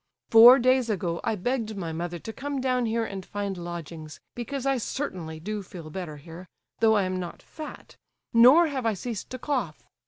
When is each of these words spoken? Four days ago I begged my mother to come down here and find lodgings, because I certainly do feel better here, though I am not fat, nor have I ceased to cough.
Four 0.31 0.57
days 0.57 0.89
ago 0.89 1.21
I 1.23 1.35
begged 1.35 1.75
my 1.77 1.93
mother 1.93 2.17
to 2.17 2.33
come 2.33 2.59
down 2.59 2.87
here 2.87 3.05
and 3.05 3.23
find 3.23 3.55
lodgings, 3.55 4.19
because 4.33 4.65
I 4.65 4.77
certainly 4.79 5.39
do 5.39 5.61
feel 5.61 5.91
better 5.91 6.17
here, 6.17 6.47
though 6.79 6.95
I 6.95 7.03
am 7.03 7.19
not 7.19 7.43
fat, 7.43 7.97
nor 8.33 8.65
have 8.65 8.87
I 8.87 8.95
ceased 8.95 9.29
to 9.29 9.37
cough. 9.37 9.85